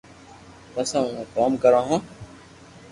پسي 0.73 0.95
اوتي 1.01 1.23
ڪوم 1.35 1.51
ڪرو 1.63 1.81
ھون 1.87 2.01